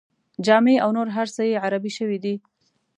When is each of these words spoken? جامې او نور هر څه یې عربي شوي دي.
جامې 0.45 0.75
او 0.83 0.89
نور 0.97 1.07
هر 1.17 1.27
څه 1.35 1.41
یې 1.49 1.61
عربي 1.65 1.91
شوي 1.97 2.17
دي. 2.23 2.35